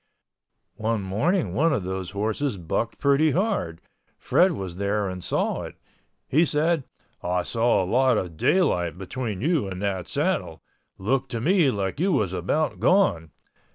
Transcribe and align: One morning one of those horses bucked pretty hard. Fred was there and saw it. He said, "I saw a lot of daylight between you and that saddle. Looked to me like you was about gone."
One 0.79 1.03
morning 1.03 1.53
one 1.53 1.71
of 1.71 1.83
those 1.83 2.09
horses 2.09 2.57
bucked 2.57 2.97
pretty 2.97 3.29
hard. 3.33 3.81
Fred 4.17 4.53
was 4.53 4.77
there 4.77 5.07
and 5.07 5.23
saw 5.23 5.61
it. 5.61 5.75
He 6.27 6.43
said, 6.43 6.85
"I 7.21 7.43
saw 7.43 7.83
a 7.83 7.85
lot 7.85 8.17
of 8.17 8.35
daylight 8.35 8.97
between 8.97 9.41
you 9.41 9.67
and 9.67 9.79
that 9.83 10.07
saddle. 10.07 10.63
Looked 10.97 11.29
to 11.33 11.39
me 11.39 11.69
like 11.69 11.99
you 11.99 12.11
was 12.13 12.33
about 12.33 12.79
gone." 12.79 13.29